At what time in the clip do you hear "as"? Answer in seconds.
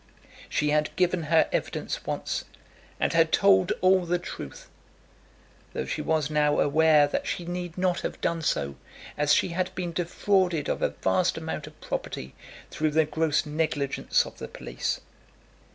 9.15-9.31